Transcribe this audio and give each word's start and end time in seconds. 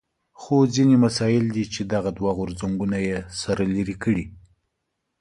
خو 0.41 0.55
ځینې 0.73 0.95
مسایل 1.05 1.45
دي 1.55 1.65
چې 1.73 1.81
دغه 1.93 2.09
دوه 2.17 2.31
غورځنګونه 2.37 2.97
یې 3.07 3.17
سره 3.41 3.63
لرې 3.75 3.95
کړي. 4.03 4.25